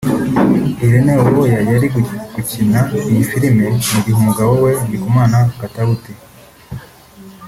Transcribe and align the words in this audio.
Irene 0.83 1.13
Uwoya 1.25 1.57
ari 1.75 1.87
gukina 2.35 2.79
iyi 3.09 3.23
filime 3.31 3.63
mu 3.89 3.95
gihe 4.03 4.11
umugabo 4.19 4.51
we 4.63 4.71
Ndikumana 4.87 5.37
Katauti 5.59 6.13